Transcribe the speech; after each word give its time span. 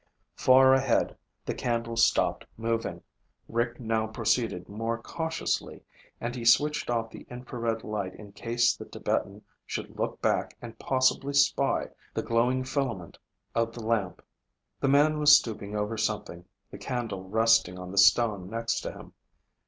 Far 0.35 0.73
ahead, 0.73 1.15
the 1.45 1.53
candle 1.53 1.95
stopped 1.95 2.47
moving. 2.57 3.03
Rick 3.47 3.79
now 3.79 4.07
proceeded 4.07 4.67
more 4.67 4.97
cautiously, 4.99 5.83
and 6.19 6.35
he 6.35 6.43
switched 6.43 6.89
off 6.89 7.11
the 7.11 7.27
infrared 7.29 7.83
light 7.83 8.15
in 8.15 8.31
case 8.31 8.75
the 8.75 8.85
Tibetan 8.85 9.43
should 9.63 9.99
look 9.99 10.19
back 10.19 10.57
and 10.59 10.79
possibly 10.79 11.35
spy 11.35 11.89
the 12.15 12.23
glowing 12.23 12.63
filament 12.63 13.19
of 13.53 13.73
the 13.75 13.85
lamp. 13.85 14.23
The 14.79 14.87
man 14.89 15.19
was 15.19 15.37
stooping 15.37 15.75
over 15.75 15.97
something, 15.97 16.45
the 16.71 16.79
candle 16.79 17.25
resting 17.29 17.77
on 17.77 17.91
the 17.91 17.99
stone 17.99 18.49
next 18.49 18.81
to 18.81 18.91
him. 18.93 19.13